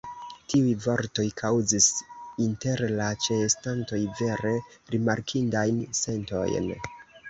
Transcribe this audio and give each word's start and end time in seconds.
Tiuj 0.53 0.71
vortoj 0.85 1.25
kaŭzis 1.41 1.91
inter 2.47 2.83
la 2.97 3.11
ĉeestantoj 3.29 4.03
vere 4.19 4.59
rimarkindajn 4.97 5.83
sentojn. 6.05 6.79